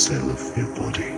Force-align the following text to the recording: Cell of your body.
Cell 0.00 0.30
of 0.30 0.56
your 0.56 0.66
body. 0.68 1.09